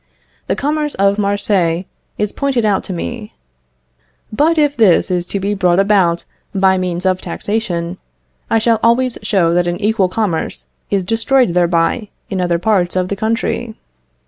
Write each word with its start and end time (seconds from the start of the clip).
The 0.47 0.55
commerce 0.55 0.95
of 0.95 1.19
Marseilles 1.19 1.85
is 2.17 2.31
pointed 2.31 2.65
out 2.65 2.83
to 2.85 2.91
me; 2.91 3.35
but 4.33 4.57
if 4.57 4.75
this 4.75 5.11
is 5.11 5.27
to 5.27 5.39
be 5.39 5.53
brought 5.53 5.79
about 5.79 6.23
by 6.55 6.75
means 6.79 7.05
of 7.05 7.21
taxation, 7.21 7.99
I 8.49 8.57
shall 8.57 8.79
always 8.81 9.19
show 9.21 9.53
that 9.53 9.67
an 9.67 9.79
equal 9.79 10.09
commerce 10.09 10.65
is 10.89 11.05
destroyed 11.05 11.49
thereby 11.49 12.09
in 12.31 12.41
other 12.41 12.57
parts 12.57 12.95
of 12.95 13.09
the 13.09 13.15
country. 13.15 13.75